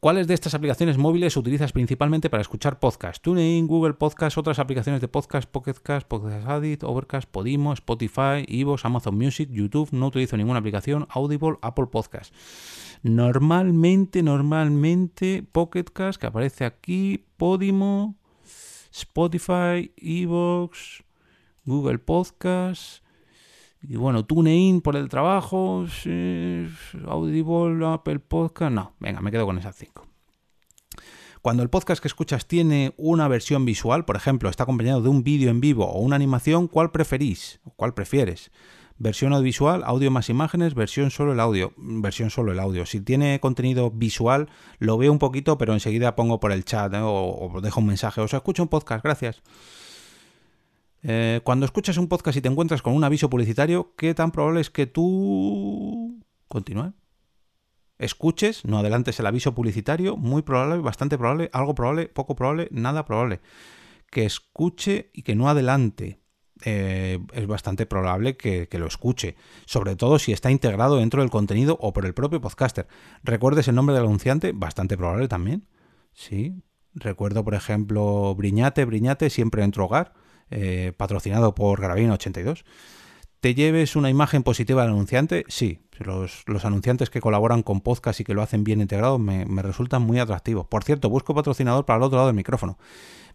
¿Cuáles 0.00 0.28
de 0.28 0.34
estas 0.34 0.54
aplicaciones 0.54 0.96
móviles 0.96 1.36
utilizas 1.36 1.72
principalmente 1.72 2.30
para 2.30 2.40
escuchar 2.40 2.78
podcast? 2.78 3.20
TuneIn, 3.20 3.66
Google 3.66 3.94
Podcast, 3.94 4.38
otras 4.38 4.60
aplicaciones 4.60 5.00
de 5.00 5.08
podcast, 5.08 5.50
Pocket 5.50 5.74
Cast, 5.82 6.06
Podcast 6.06 6.46
Addict, 6.46 6.84
Overcast, 6.84 7.28
Podimo, 7.28 7.72
Spotify, 7.72 8.44
Evox, 8.46 8.84
Amazon 8.84 9.18
Music, 9.18 9.48
YouTube. 9.50 9.88
No 9.90 10.06
utilizo 10.06 10.36
ninguna 10.36 10.60
aplicación, 10.60 11.08
Audible, 11.10 11.56
Apple 11.62 11.86
Podcast. 11.86 12.32
Normalmente, 13.02 14.22
normalmente, 14.22 15.42
Pocket 15.50 15.86
Cast, 15.92 16.20
que 16.20 16.28
aparece 16.28 16.64
aquí, 16.64 17.24
Podimo, 17.36 18.14
Spotify, 18.92 19.90
Evox, 19.96 21.02
Google 21.64 21.98
Podcast. 21.98 23.02
Y 23.82 23.96
bueno, 23.96 24.24
TuneIn 24.24 24.80
por 24.80 24.96
el 24.96 25.08
trabajo, 25.08 25.86
Audible, 27.06 27.86
Apple 27.86 28.18
Podcast, 28.18 28.72
no, 28.72 28.94
venga, 28.98 29.20
me 29.20 29.30
quedo 29.30 29.46
con 29.46 29.58
esas 29.58 29.76
cinco. 29.76 30.06
Cuando 31.42 31.62
el 31.62 31.70
podcast 31.70 32.02
que 32.02 32.08
escuchas 32.08 32.46
tiene 32.46 32.92
una 32.96 33.28
versión 33.28 33.64
visual, 33.64 34.04
por 34.04 34.16
ejemplo, 34.16 34.50
está 34.50 34.64
acompañado 34.64 35.00
de 35.02 35.08
un 35.08 35.22
vídeo 35.22 35.50
en 35.50 35.60
vivo 35.60 35.86
o 35.86 36.00
una 36.00 36.16
animación, 36.16 36.66
¿cuál 36.66 36.90
preferís? 36.90 37.60
¿Cuál 37.76 37.94
prefieres? 37.94 38.50
Versión 38.98 39.32
audiovisual, 39.32 39.84
audio 39.84 40.10
más 40.10 40.28
imágenes, 40.28 40.74
versión 40.74 41.12
solo 41.12 41.32
el 41.32 41.38
audio, 41.38 41.72
versión 41.76 42.30
solo 42.30 42.50
el 42.50 42.58
audio. 42.58 42.84
Si 42.84 43.00
tiene 43.00 43.38
contenido 43.38 43.92
visual, 43.92 44.48
lo 44.80 44.98
veo 44.98 45.12
un 45.12 45.20
poquito, 45.20 45.56
pero 45.56 45.72
enseguida 45.72 46.16
pongo 46.16 46.40
por 46.40 46.50
el 46.50 46.64
chat 46.64 46.92
o, 46.94 47.52
o, 47.52 47.60
dejo 47.60 47.78
un 47.78 47.86
mensaje. 47.86 48.20
O 48.20 48.26
sea, 48.26 48.38
escucho 48.38 48.64
un 48.64 48.68
podcast, 48.68 49.04
gracias. 49.04 49.40
Eh, 51.02 51.40
cuando 51.44 51.64
escuchas 51.64 51.96
un 51.96 52.08
podcast 52.08 52.36
y 52.36 52.40
te 52.40 52.48
encuentras 52.48 52.82
con 52.82 52.94
un 52.94 53.04
aviso 53.04 53.30
publicitario, 53.30 53.94
¿qué 53.96 54.14
tan 54.14 54.30
probable 54.30 54.60
es 54.60 54.70
que 54.70 54.86
tú... 54.86 56.20
Continúa. 56.48 56.94
Escuches, 57.98 58.64
no 58.64 58.78
adelantes 58.78 59.18
el 59.20 59.26
aviso 59.26 59.54
publicitario, 59.54 60.16
muy 60.16 60.42
probable, 60.42 60.78
bastante 60.78 61.18
probable, 61.18 61.50
algo 61.52 61.74
probable, 61.74 62.06
poco 62.06 62.36
probable, 62.36 62.68
nada 62.70 63.04
probable. 63.04 63.40
Que 64.10 64.24
escuche 64.24 65.10
y 65.12 65.22
que 65.22 65.34
no 65.34 65.48
adelante. 65.48 66.20
Eh, 66.64 67.20
es 67.34 67.46
bastante 67.46 67.86
probable 67.86 68.36
que, 68.36 68.66
que, 68.68 68.78
lo 68.80 68.86
escuche, 68.86 69.36
sobre 69.64 69.94
todo 69.94 70.18
si 70.18 70.32
está 70.32 70.50
integrado 70.50 70.96
dentro 70.96 71.22
del 71.22 71.30
contenido 71.30 71.78
o 71.80 71.92
por 71.92 72.04
el 72.04 72.14
propio 72.14 72.40
podcaster. 72.40 72.88
¿Recuerdes 73.22 73.68
el 73.68 73.76
nombre 73.76 73.94
del 73.94 74.04
anunciante? 74.04 74.50
Bastante 74.52 74.96
probable 74.96 75.28
también. 75.28 75.68
Sí. 76.14 76.54
Recuerdo, 76.94 77.44
por 77.44 77.54
ejemplo, 77.54 78.34
Briñate, 78.34 78.84
Briñate, 78.84 79.30
siempre 79.30 79.62
en 79.62 79.70
tu 79.70 79.82
hogar 79.82 80.14
eh, 80.50 80.92
patrocinado 80.96 81.54
por 81.54 81.80
Gravina 81.80 82.14
82. 82.14 82.64
¿Te 83.40 83.54
lleves 83.54 83.94
una 83.94 84.10
imagen 84.10 84.42
positiva 84.42 84.82
del 84.82 84.90
anunciante? 84.90 85.44
Sí, 85.46 85.78
los, 86.00 86.44
anunciantes 86.64 87.08
que 87.08 87.20
colaboran 87.20 87.62
con 87.62 87.80
podcast 87.80 88.18
y 88.18 88.24
que 88.24 88.34
lo 88.34 88.42
hacen 88.42 88.64
bien 88.64 88.80
integrado 88.80 89.18
me, 89.18 89.44
resultan 89.62 90.02
muy 90.02 90.18
atractivos. 90.18 90.66
Por 90.66 90.82
cierto, 90.82 91.08
busco 91.08 91.34
patrocinador 91.34 91.84
para 91.84 91.98
el 91.98 92.02
otro 92.02 92.16
lado 92.16 92.26
del 92.26 92.36
micrófono. 92.36 92.78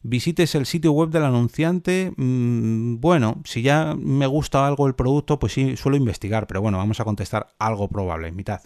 Visites 0.02 0.56
el 0.56 0.66
sitio 0.66 0.92
web 0.92 1.10
del 1.10 1.24
anunciante. 1.24 2.12
Mm, 2.18 3.00
bueno, 3.00 3.42
si 3.46 3.62
ya 3.62 3.96
me 3.98 4.28
gusta 4.28 4.68
algo 4.68 4.88
el 4.88 4.96
producto, 4.96 5.40
pues 5.40 5.54
sí, 5.54 5.78
suelo 5.78 5.96
investigar, 5.96 6.48
pero 6.48 6.62
bueno, 6.62 6.78
vamos 6.78 7.00
a 7.00 7.06
contestar 7.06 7.54
algo 7.58 7.88
probable, 7.88 8.28
en 8.28 8.36
mitad. 8.36 8.62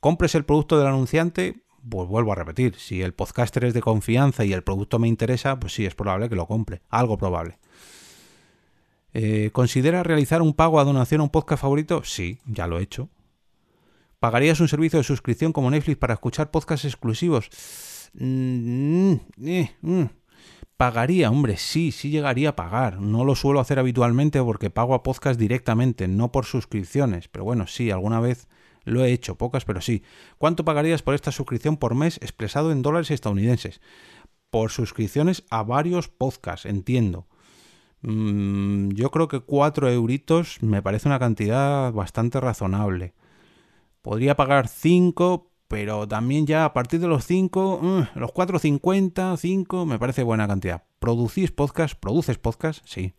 Compres 0.00 0.34
el 0.34 0.46
producto 0.46 0.78
del 0.78 0.86
anunciante, 0.86 1.62
pues 1.88 2.08
vuelvo 2.08 2.32
a 2.32 2.36
repetir, 2.36 2.76
si 2.76 3.02
el 3.02 3.12
podcaster 3.12 3.64
es 3.64 3.74
de 3.74 3.82
confianza 3.82 4.46
y 4.46 4.54
el 4.54 4.62
producto 4.62 4.98
me 4.98 5.08
interesa, 5.08 5.60
pues 5.60 5.74
sí, 5.74 5.84
es 5.84 5.94
probable 5.94 6.30
que 6.30 6.36
lo 6.36 6.46
compre, 6.46 6.80
algo 6.88 7.18
probable. 7.18 7.58
Eh, 9.14 9.50
¿Considera 9.52 10.02
realizar 10.02 10.42
un 10.42 10.54
pago 10.54 10.80
a 10.80 10.84
donación 10.84 11.20
a 11.20 11.24
un 11.24 11.30
podcast 11.30 11.62
favorito? 11.62 12.02
Sí, 12.04 12.40
ya 12.46 12.66
lo 12.66 12.78
he 12.78 12.82
hecho. 12.82 13.08
¿Pagarías 14.18 14.58
un 14.60 14.68
servicio 14.68 14.98
de 14.98 15.04
suscripción 15.04 15.52
como 15.52 15.70
Netflix 15.70 15.98
para 15.98 16.14
escuchar 16.14 16.50
podcasts 16.50 16.84
exclusivos? 16.84 17.48
Mm, 18.14 19.14
eh, 19.44 19.70
mm. 19.82 20.04
Pagaría, 20.76 21.30
hombre, 21.30 21.56
sí, 21.56 21.92
sí 21.92 22.10
llegaría 22.10 22.50
a 22.50 22.56
pagar. 22.56 23.00
No 23.00 23.24
lo 23.24 23.36
suelo 23.36 23.60
hacer 23.60 23.78
habitualmente 23.78 24.42
porque 24.42 24.70
pago 24.70 24.94
a 24.94 25.04
podcast 25.04 25.38
directamente, 25.38 26.08
no 26.08 26.32
por 26.32 26.44
suscripciones. 26.44 27.28
Pero 27.28 27.44
bueno, 27.44 27.68
sí, 27.68 27.92
alguna 27.92 28.18
vez 28.18 28.48
lo 28.82 29.04
he 29.04 29.12
hecho, 29.12 29.36
pocas, 29.36 29.64
pero 29.64 29.80
sí. 29.80 30.02
¿Cuánto 30.38 30.64
pagarías 30.64 31.02
por 31.02 31.14
esta 31.14 31.30
suscripción 31.30 31.76
por 31.76 31.94
mes 31.94 32.16
expresado 32.16 32.72
en 32.72 32.82
dólares 32.82 33.12
estadounidenses? 33.12 33.80
Por 34.50 34.72
suscripciones 34.72 35.44
a 35.50 35.62
varios 35.62 36.08
podcasts, 36.08 36.66
entiendo. 36.66 37.28
Mm, 38.04 38.90
yo 38.90 39.10
creo 39.10 39.28
que 39.28 39.40
4 39.40 39.88
euritos 39.90 40.58
me 40.62 40.82
parece 40.82 41.08
una 41.08 41.18
cantidad 41.18 41.92
bastante 41.92 42.38
razonable. 42.38 43.14
Podría 44.02 44.36
pagar 44.36 44.68
5, 44.68 45.50
pero 45.68 46.06
también 46.06 46.46
ya 46.46 46.66
a 46.66 46.74
partir 46.74 47.00
de 47.00 47.08
los 47.08 47.24
5, 47.24 47.80
mm, 47.82 48.18
los 48.18 48.32
4.50, 48.32 49.36
5, 49.38 49.86
me 49.86 49.98
parece 49.98 50.22
buena 50.22 50.46
cantidad. 50.46 50.84
¿Producís 50.98 51.50
podcast? 51.50 51.98
¿Produces 51.98 52.38
podcast? 52.38 52.84
Sí. 52.84 53.14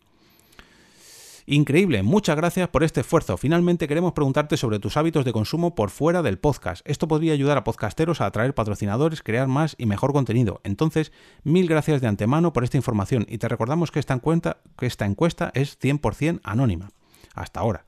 Increíble, 1.48 2.02
muchas 2.02 2.34
gracias 2.34 2.68
por 2.68 2.82
este 2.82 3.02
esfuerzo. 3.02 3.36
Finalmente 3.36 3.86
queremos 3.86 4.14
preguntarte 4.14 4.56
sobre 4.56 4.80
tus 4.80 4.96
hábitos 4.96 5.24
de 5.24 5.32
consumo 5.32 5.76
por 5.76 5.90
fuera 5.90 6.20
del 6.22 6.40
podcast. 6.40 6.84
Esto 6.88 7.06
podría 7.06 7.34
ayudar 7.34 7.56
a 7.56 7.62
podcasteros 7.62 8.20
a 8.20 8.26
atraer 8.26 8.52
patrocinadores, 8.52 9.22
crear 9.22 9.46
más 9.46 9.76
y 9.78 9.86
mejor 9.86 10.12
contenido. 10.12 10.60
Entonces, 10.64 11.12
mil 11.44 11.68
gracias 11.68 12.00
de 12.00 12.08
antemano 12.08 12.52
por 12.52 12.64
esta 12.64 12.78
información 12.78 13.26
y 13.28 13.38
te 13.38 13.46
recordamos 13.46 13.92
que 13.92 14.00
esta 14.00 14.12
encuesta, 14.12 14.56
que 14.76 14.86
esta 14.86 15.06
encuesta 15.06 15.52
es 15.54 15.78
100% 15.78 16.40
anónima. 16.42 16.90
Hasta 17.36 17.60
ahora. 17.60 17.84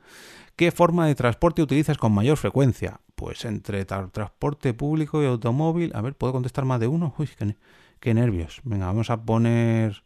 ¿Qué 0.55 0.71
forma 0.71 1.09
de 1.09 1.17
transporte 1.17 1.61
utilizas 1.61 1.99
con 1.99 2.13
mayor 2.13 2.37
frecuencia? 2.37 3.01
Pues 3.17 3.45
entre 3.45 3.85
transporte 3.85 4.73
público 4.73 5.21
y 5.21 5.27
automóvil. 5.27 5.91
A 5.97 6.01
ver, 6.01 6.15
¿puedo 6.15 6.33
contestar 6.33 6.65
más 6.65 6.79
de 6.79 6.87
uno? 6.87 7.13
Uy, 7.19 7.29
qué, 7.37 7.57
qué 7.99 8.15
nervios. 8.15 8.61
Venga, 8.63 8.87
vamos 8.87 9.11
a 9.11 9.21
poner 9.21 10.05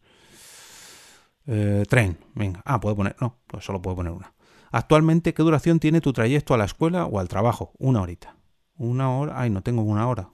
eh, 1.47 1.85
tren, 1.89 2.19
venga. 2.35 2.63
Ah, 2.65 2.81
puedo 2.81 2.97
poner. 2.97 3.17
No, 3.21 3.39
pues 3.47 3.65
solo 3.65 3.81
puedo 3.83 3.97
poner 3.97 4.13
una. 4.13 4.33
Actualmente, 4.71 5.35
¿qué 5.35 5.43
duración 5.43 5.81
tiene 5.81 6.01
tu 6.01 6.13
trayecto 6.13 6.55
a 6.55 6.59
la 6.59 6.65
escuela 6.65 7.07
o 7.07 7.19
al 7.19 7.29
trabajo? 7.29 7.73
Una 7.79 8.01
horita. 8.01 8.37
Una 8.77 9.11
hora. 9.11 9.41
Ay, 9.41 9.51
no 9.51 9.63
tengo 9.63 9.83
una 9.83 10.09
hora. 10.09 10.31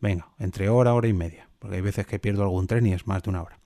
Venga, 0.00 0.28
entre 0.38 0.68
hora, 0.68 0.94
hora 0.94 1.08
y 1.08 1.12
media, 1.12 1.48
porque 1.58 1.76
hay 1.76 1.82
veces 1.82 2.06
que 2.06 2.18
pierdo 2.18 2.42
algún 2.42 2.66
tren 2.66 2.86
y 2.86 2.92
es 2.92 3.06
más 3.06 3.22
de 3.22 3.30
una 3.30 3.42
hora. 3.42 3.58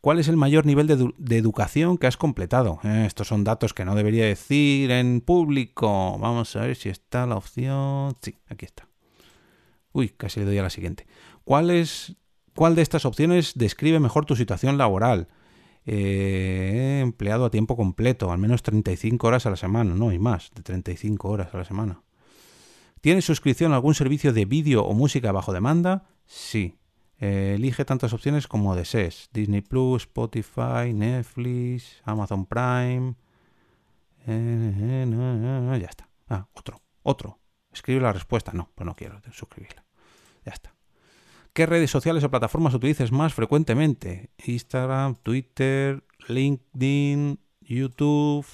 ¿Cuál 0.00 0.18
es 0.18 0.28
el 0.28 0.36
mayor 0.36 0.64
nivel 0.64 0.86
de, 0.86 1.36
educación 1.36 1.98
que 1.98 2.06
has 2.06 2.16
completado? 2.16 2.80
Eh, 2.84 3.04
estos 3.06 3.28
son 3.28 3.44
datos 3.44 3.74
que 3.74 3.84
no 3.84 3.94
debería 3.94 4.24
decir 4.24 4.90
en 4.90 5.20
público. 5.20 6.18
Vamos 6.18 6.54
a 6.56 6.62
ver 6.62 6.76
si 6.76 6.88
está 6.88 7.26
la 7.26 7.36
opción. 7.36 8.16
Sí, 8.22 8.38
aquí 8.48 8.64
está. 8.64 8.88
Uy, 9.92 10.10
casi 10.10 10.40
le 10.40 10.46
doy 10.46 10.58
a 10.58 10.62
la 10.62 10.70
siguiente. 10.70 11.06
¿Cuál, 11.44 11.70
es, 11.70 12.16
cuál 12.54 12.76
de 12.76 12.82
estas 12.82 13.04
opciones 13.04 13.52
describe 13.56 14.00
mejor 14.00 14.24
tu 14.24 14.36
situación 14.36 14.78
laboral? 14.78 15.28
Eh, 15.86 17.00
empleado 17.02 17.44
a 17.44 17.50
tiempo 17.50 17.76
completo, 17.76 18.30
al 18.30 18.38
menos 18.38 18.62
35 18.62 19.26
horas 19.26 19.46
a 19.46 19.50
la 19.50 19.56
semana, 19.56 19.94
no, 19.94 20.12
y 20.12 20.18
más, 20.18 20.50
de 20.54 20.62
35 20.62 21.28
horas 21.28 21.54
a 21.54 21.58
la 21.58 21.64
semana. 21.64 22.02
¿Tienes 23.00 23.24
suscripción 23.24 23.72
a 23.72 23.76
algún 23.76 23.94
servicio 23.94 24.32
de 24.32 24.44
vídeo 24.44 24.84
o 24.84 24.92
música 24.92 25.32
bajo 25.32 25.52
demanda? 25.52 26.06
Sí. 26.26 26.76
Eh, 27.18 27.54
elige 27.56 27.84
tantas 27.84 28.12
opciones 28.12 28.46
como 28.46 28.76
desees. 28.76 29.30
Disney 29.32 29.62
Plus, 29.62 30.02
Spotify, 30.02 30.92
Netflix, 30.92 32.00
Amazon 32.04 32.46
Prime. 32.46 33.14
Eh, 34.26 35.78
ya 35.80 35.86
está. 35.88 36.08
Ah, 36.28 36.46
otro, 36.52 36.82
otro. 37.02 37.38
Escribe 37.72 38.00
la 38.00 38.12
respuesta. 38.12 38.52
No, 38.52 38.70
pues 38.74 38.86
no 38.86 38.94
quiero 38.94 39.20
suscribirla. 39.32 39.84
Ya 40.44 40.52
está. 40.52 40.74
¿Qué 41.52 41.66
redes 41.66 41.90
sociales 41.90 42.22
o 42.24 42.30
plataformas 42.30 42.74
utilizas 42.74 43.12
más 43.12 43.34
frecuentemente? 43.34 44.30
Instagram, 44.44 45.16
Twitter, 45.16 46.04
LinkedIn, 46.28 47.38
YouTube, 47.60 48.46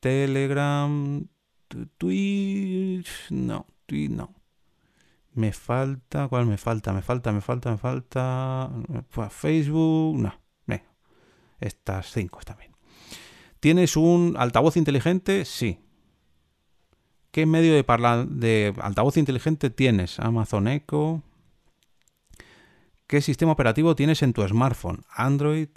Telegram, 0.00 1.26
Twitch. 1.98 3.30
No, 3.30 3.66
Twitch 3.86 4.10
no. 4.10 4.34
Me 5.32 5.52
falta, 5.52 6.28
¿cuál 6.28 6.46
me 6.46 6.58
falta? 6.58 6.92
Me 6.92 7.02
falta, 7.02 7.32
me 7.32 7.40
falta, 7.40 7.70
me 7.70 7.78
falta. 7.78 8.70
Facebook, 9.30 10.18
no. 10.18 10.40
Estas 11.60 12.10
cinco 12.10 12.38
están 12.40 12.56
bien. 12.58 12.72
¿Tienes 13.60 13.96
un 13.96 14.34
altavoz 14.38 14.76
inteligente? 14.76 15.44
Sí. 15.44 15.78
¿Qué 17.30 17.46
medio 17.46 17.74
de, 17.74 17.84
de 18.28 18.74
altavoz 18.80 19.18
inteligente 19.18 19.68
tienes? 19.70 20.18
Amazon 20.18 20.66
Echo. 20.66 21.22
¿Qué 23.10 23.20
sistema 23.20 23.50
operativo 23.50 23.96
tienes 23.96 24.22
en 24.22 24.32
tu 24.32 24.46
smartphone? 24.46 25.02
Android. 25.10 25.70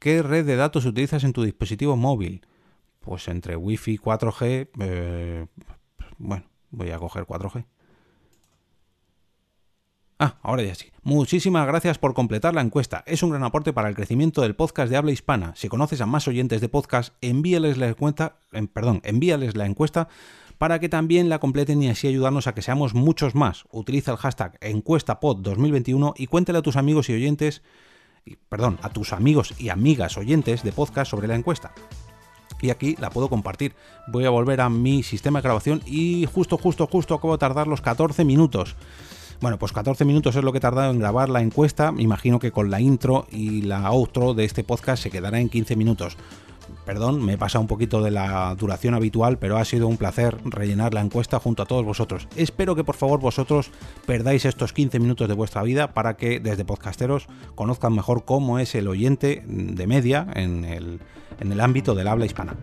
¿Qué 0.00 0.24
red 0.24 0.44
de 0.44 0.56
datos 0.56 0.84
utilizas 0.84 1.22
en 1.22 1.32
tu 1.32 1.44
dispositivo 1.44 1.96
móvil? 1.96 2.44
Pues 2.98 3.28
entre 3.28 3.54
Wi-Fi 3.54 3.92
y 3.92 3.98
4G. 3.98 4.70
Eh, 4.80 5.46
bueno, 6.18 6.50
voy 6.72 6.90
a 6.90 6.98
coger 6.98 7.26
4G. 7.26 7.64
Ah, 10.22 10.36
ahora 10.42 10.62
ya 10.62 10.74
sí. 10.74 10.92
Muchísimas 11.02 11.66
gracias 11.66 11.96
por 11.96 12.12
completar 12.12 12.54
la 12.54 12.60
encuesta. 12.60 13.02
Es 13.06 13.22
un 13.22 13.30
gran 13.30 13.42
aporte 13.42 13.72
para 13.72 13.88
el 13.88 13.94
crecimiento 13.94 14.42
del 14.42 14.54
podcast 14.54 14.90
de 14.90 14.98
habla 14.98 15.12
hispana. 15.12 15.54
Si 15.56 15.70
conoces 15.70 16.02
a 16.02 16.06
más 16.06 16.28
oyentes 16.28 16.60
de 16.60 16.68
podcast, 16.68 17.14
envíales 17.22 17.78
la 17.78 17.88
encuesta, 17.88 18.36
perdón, 18.74 19.00
envíales 19.02 19.56
la 19.56 19.64
encuesta 19.64 20.08
para 20.58 20.78
que 20.78 20.90
también 20.90 21.30
la 21.30 21.38
completen 21.38 21.82
y 21.82 21.88
así 21.88 22.06
ayudarnos 22.06 22.46
a 22.46 22.54
que 22.54 22.60
seamos 22.60 22.92
muchos 22.92 23.34
más. 23.34 23.64
Utiliza 23.72 24.12
el 24.12 24.18
hashtag 24.18 24.60
encuestapod2021 24.60 26.12
y 26.18 26.26
cuéntale 26.26 26.58
a 26.58 26.62
tus 26.62 26.76
amigos 26.76 27.08
y 27.08 27.14
oyentes, 27.14 27.62
perdón, 28.50 28.78
a 28.82 28.90
tus 28.90 29.14
amigos 29.14 29.54
y 29.58 29.70
amigas 29.70 30.18
oyentes 30.18 30.62
de 30.62 30.72
podcast 30.72 31.10
sobre 31.10 31.28
la 31.28 31.34
encuesta 31.34 31.72
y 32.60 32.68
aquí 32.68 32.94
la 33.00 33.08
puedo 33.08 33.30
compartir. 33.30 33.74
Voy 34.06 34.26
a 34.26 34.30
volver 34.30 34.60
a 34.60 34.68
mi 34.68 35.02
sistema 35.02 35.38
de 35.38 35.44
grabación 35.44 35.80
y 35.86 36.26
justo, 36.26 36.58
justo, 36.58 36.86
justo 36.86 37.14
acabo 37.14 37.32
de 37.32 37.38
tardar 37.38 37.66
los 37.66 37.80
14 37.80 38.22
minutos. 38.26 38.76
Bueno, 39.40 39.58
pues 39.58 39.72
14 39.72 40.04
minutos 40.04 40.36
es 40.36 40.44
lo 40.44 40.52
que 40.52 40.58
he 40.58 40.60
tardado 40.60 40.90
en 40.90 40.98
grabar 40.98 41.30
la 41.30 41.40
encuesta. 41.40 41.94
Imagino 41.96 42.38
que 42.38 42.52
con 42.52 42.70
la 42.70 42.80
intro 42.80 43.26
y 43.30 43.62
la 43.62 43.88
outro 43.88 44.34
de 44.34 44.44
este 44.44 44.64
podcast 44.64 45.02
se 45.02 45.10
quedará 45.10 45.40
en 45.40 45.48
15 45.48 45.76
minutos. 45.76 46.18
Perdón, 46.84 47.24
me 47.24 47.32
he 47.32 47.38
pasado 47.38 47.62
un 47.62 47.66
poquito 47.66 48.02
de 48.02 48.10
la 48.10 48.54
duración 48.54 48.92
habitual, 48.92 49.38
pero 49.38 49.56
ha 49.56 49.64
sido 49.64 49.88
un 49.88 49.96
placer 49.96 50.36
rellenar 50.44 50.92
la 50.92 51.00
encuesta 51.00 51.40
junto 51.40 51.62
a 51.62 51.66
todos 51.66 51.86
vosotros. 51.86 52.28
Espero 52.36 52.76
que 52.76 52.84
por 52.84 52.96
favor 52.96 53.18
vosotros 53.18 53.70
perdáis 54.06 54.44
estos 54.44 54.74
15 54.74 54.98
minutos 54.98 55.26
de 55.26 55.34
vuestra 55.34 55.62
vida 55.62 55.94
para 55.94 56.18
que 56.18 56.38
desde 56.38 56.66
podcasteros 56.66 57.26
conozcan 57.54 57.94
mejor 57.94 58.26
cómo 58.26 58.58
es 58.58 58.74
el 58.74 58.88
oyente 58.88 59.42
de 59.46 59.86
media 59.86 60.26
en 60.34 60.66
el, 60.66 61.00
en 61.40 61.50
el 61.50 61.60
ámbito 61.60 61.94
del 61.94 62.08
habla 62.08 62.26
hispana. 62.26 62.56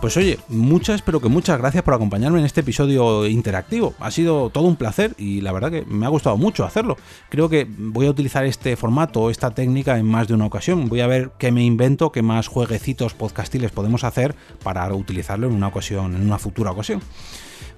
Pues 0.00 0.16
oye, 0.16 0.38
muchas, 0.48 1.02
pero 1.02 1.20
que 1.20 1.28
muchas 1.28 1.58
gracias 1.58 1.84
por 1.84 1.92
acompañarme 1.92 2.38
en 2.38 2.46
este 2.46 2.62
episodio 2.62 3.26
interactivo. 3.26 3.92
Ha 4.00 4.10
sido 4.10 4.48
todo 4.48 4.64
un 4.64 4.76
placer 4.76 5.14
y 5.18 5.42
la 5.42 5.52
verdad 5.52 5.70
que 5.70 5.82
me 5.82 6.06
ha 6.06 6.08
gustado 6.08 6.38
mucho 6.38 6.64
hacerlo. 6.64 6.96
Creo 7.28 7.50
que 7.50 7.66
voy 7.68 8.06
a 8.06 8.10
utilizar 8.10 8.46
este 8.46 8.76
formato, 8.76 9.28
esta 9.28 9.50
técnica 9.50 9.98
en 9.98 10.06
más 10.06 10.26
de 10.26 10.32
una 10.32 10.46
ocasión. 10.46 10.88
Voy 10.88 11.02
a 11.02 11.06
ver 11.06 11.32
qué 11.38 11.52
me 11.52 11.62
invento, 11.62 12.12
qué 12.12 12.22
más 12.22 12.48
jueguecitos 12.48 13.12
podcastiles 13.12 13.72
podemos 13.72 14.02
hacer 14.02 14.34
para 14.62 14.90
utilizarlo 14.94 15.48
en 15.48 15.52
una 15.52 15.68
ocasión, 15.68 16.16
en 16.16 16.22
una 16.22 16.38
futura 16.38 16.70
ocasión. 16.70 17.02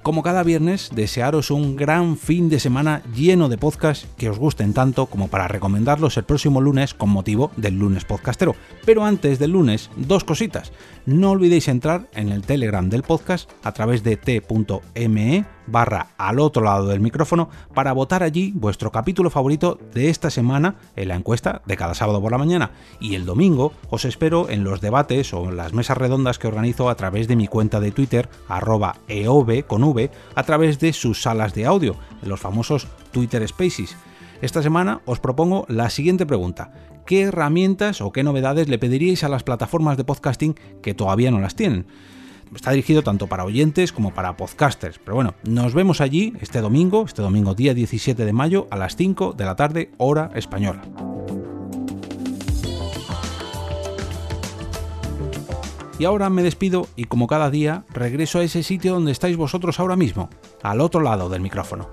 Como 0.02 0.24
cada 0.24 0.42
viernes, 0.42 0.90
desearos 0.92 1.52
un 1.52 1.76
gran 1.76 2.16
fin 2.16 2.48
de 2.48 2.58
semana 2.58 3.04
lleno 3.14 3.48
de 3.48 3.56
podcasts 3.56 4.08
que 4.16 4.28
os 4.28 4.36
gusten 4.36 4.74
tanto 4.74 5.06
como 5.06 5.28
para 5.28 5.46
recomendarlos 5.46 6.16
el 6.16 6.24
próximo 6.24 6.60
lunes 6.60 6.92
con 6.92 7.08
motivo 7.08 7.52
del 7.56 7.78
lunes 7.78 8.04
podcastero. 8.04 8.56
Pero 8.84 9.04
antes 9.04 9.38
del 9.38 9.52
lunes, 9.52 9.90
dos 9.96 10.24
cositas. 10.24 10.72
No 11.06 11.30
olvidéis 11.30 11.68
entrar 11.68 12.08
en 12.14 12.30
el 12.30 12.42
Telegram 12.42 12.90
del 12.90 13.04
podcast 13.04 13.48
a 13.62 13.70
través 13.70 14.02
de 14.02 14.16
t.me 14.16 15.44
barra 15.66 16.08
al 16.18 16.38
otro 16.38 16.62
lado 16.62 16.86
del 16.86 17.00
micrófono 17.00 17.48
para 17.74 17.92
votar 17.92 18.22
allí 18.22 18.52
vuestro 18.54 18.90
capítulo 18.90 19.30
favorito 19.30 19.78
de 19.94 20.08
esta 20.08 20.30
semana 20.30 20.76
en 20.96 21.08
la 21.08 21.16
encuesta 21.16 21.62
de 21.66 21.76
cada 21.76 21.94
sábado 21.94 22.20
por 22.20 22.32
la 22.32 22.38
mañana. 22.38 22.70
Y 23.00 23.14
el 23.14 23.24
domingo 23.24 23.72
os 23.90 24.04
espero 24.04 24.48
en 24.48 24.64
los 24.64 24.80
debates 24.80 25.32
o 25.34 25.48
en 25.48 25.56
las 25.56 25.72
mesas 25.72 25.96
redondas 25.96 26.38
que 26.38 26.48
organizo 26.48 26.88
a 26.88 26.94
través 26.94 27.28
de 27.28 27.36
mi 27.36 27.46
cuenta 27.46 27.80
de 27.80 27.92
Twitter, 27.92 28.28
arroba 28.48 28.96
eov 29.08 29.50
a 30.34 30.42
través 30.42 30.78
de 30.78 30.92
sus 30.92 31.22
salas 31.22 31.54
de 31.54 31.66
audio, 31.66 31.96
en 32.22 32.28
los 32.28 32.40
famosos 32.40 32.86
Twitter 33.12 33.46
Spaces. 33.46 33.96
Esta 34.40 34.62
semana 34.62 35.00
os 35.04 35.20
propongo 35.20 35.66
la 35.68 35.88
siguiente 35.90 36.26
pregunta. 36.26 36.72
¿Qué 37.06 37.22
herramientas 37.22 38.00
o 38.00 38.12
qué 38.12 38.22
novedades 38.22 38.68
le 38.68 38.78
pediríais 38.78 39.24
a 39.24 39.28
las 39.28 39.42
plataformas 39.42 39.96
de 39.96 40.04
podcasting 40.04 40.54
que 40.82 40.94
todavía 40.94 41.30
no 41.30 41.40
las 41.40 41.54
tienen? 41.54 41.86
Está 42.54 42.70
dirigido 42.70 43.02
tanto 43.02 43.26
para 43.26 43.44
oyentes 43.44 43.92
como 43.92 44.12
para 44.12 44.36
podcasters. 44.36 44.98
Pero 44.98 45.14
bueno, 45.14 45.34
nos 45.44 45.74
vemos 45.74 46.00
allí 46.00 46.34
este 46.40 46.60
domingo, 46.60 47.04
este 47.04 47.22
domingo 47.22 47.54
día 47.54 47.74
17 47.74 48.24
de 48.24 48.32
mayo 48.32 48.66
a 48.70 48.76
las 48.76 48.96
5 48.96 49.32
de 49.32 49.44
la 49.44 49.56
tarde, 49.56 49.90
hora 49.98 50.30
española. 50.34 50.82
Y 55.98 56.04
ahora 56.04 56.30
me 56.30 56.42
despido 56.42 56.88
y 56.96 57.04
como 57.04 57.28
cada 57.28 57.50
día 57.50 57.84
regreso 57.90 58.40
a 58.40 58.42
ese 58.42 58.62
sitio 58.62 58.94
donde 58.94 59.12
estáis 59.12 59.36
vosotros 59.36 59.78
ahora 59.78 59.94
mismo, 59.94 60.30
al 60.62 60.80
otro 60.80 61.00
lado 61.00 61.28
del 61.28 61.42
micrófono. 61.42 61.88